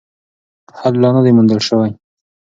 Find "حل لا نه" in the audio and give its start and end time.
0.79-1.21